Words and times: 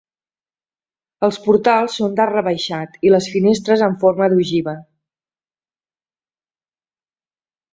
Els 1.27 1.37
portals 1.43 1.97
són 1.99 2.15
d'arc 2.19 2.33
rebaixat 2.37 2.97
i 3.09 3.13
les 3.17 3.27
finestres 3.35 3.83
en 3.89 3.95
forma 4.05 4.31
d'ogiva. 4.33 4.75